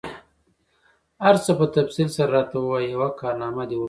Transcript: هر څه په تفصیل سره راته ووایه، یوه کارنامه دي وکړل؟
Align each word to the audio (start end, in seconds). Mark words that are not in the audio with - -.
هر 1.23 1.35
څه 1.43 1.51
په 1.59 1.65
تفصیل 1.77 2.09
سره 2.17 2.29
راته 2.35 2.57
ووایه، 2.59 2.91
یوه 2.95 3.09
کارنامه 3.21 3.63
دي 3.69 3.75
وکړل؟ 3.75 3.79